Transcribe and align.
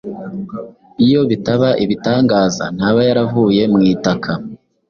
iyo 1.05 1.21
bitaba 1.29 1.69
ibitangaza 1.83 2.65
ntaba 2.75 2.99
yaravuye 3.07 3.61
mu 3.71 3.79
itaka 3.93 4.31